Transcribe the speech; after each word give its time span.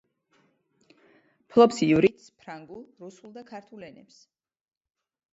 ფლობს 1.51 1.81
ივრითს, 1.87 2.31
ფრანგულ, 2.45 2.81
რუსულ 3.03 3.35
და 3.35 3.43
ქართულ 3.51 3.85
ენებს. 3.89 4.17